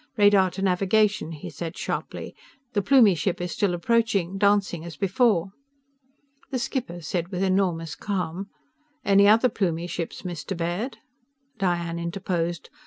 [0.17, 2.33] "Radar to navigation!" he said sharply.
[2.73, 5.51] "The Plumie ship is still approaching, dancing as before!"
[6.49, 8.47] The skipper said with enormous calm:
[9.05, 10.57] "Any other Plumie ships, Mr.
[10.57, 10.97] Baird?"
[11.59, 12.71] Diane interposed.